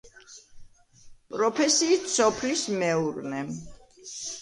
პროფესიით 1.35 2.09
სოფლის 2.17 2.67
მეურნე. 2.83 3.47